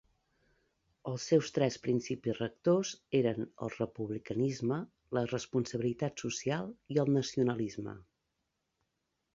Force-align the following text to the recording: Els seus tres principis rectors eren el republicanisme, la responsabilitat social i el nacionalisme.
Els 1.09 1.25
seus 1.31 1.51
tres 1.57 1.77
principis 1.83 2.39
rectors 2.43 2.93
eren 3.19 3.47
el 3.67 3.73
republicanisme, 3.75 4.81
la 5.19 5.25
responsabilitat 5.37 6.27
social 6.27 6.75
i 6.97 7.01
el 7.05 7.15
nacionalisme. 7.21 7.97